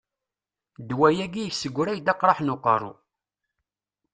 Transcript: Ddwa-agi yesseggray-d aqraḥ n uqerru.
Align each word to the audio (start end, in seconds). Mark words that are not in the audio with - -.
Ddwa-agi 0.81 1.43
yesseggray-d 1.45 2.07
aqraḥ 2.13 2.39
n 2.41 2.53
uqerru. 2.55 2.93